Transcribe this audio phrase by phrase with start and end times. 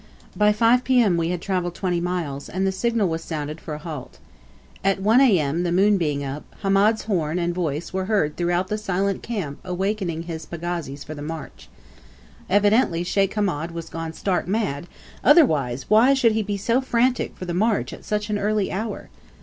[0.35, 1.15] By 5 P.M.
[1.15, 4.17] we had travelled twenty miles, and the signal was sounded for a halt.
[4.83, 8.79] At 1 A.M., the moon being up, Hamed's horn and voice were heard throughout the
[8.79, 11.69] silent camp awaking his pagazis for the march.
[12.49, 14.87] Evidently Sheikh Hamed was gone stark mad,
[15.23, 19.11] otherwise why should he be so frantic for the march at such an early hour?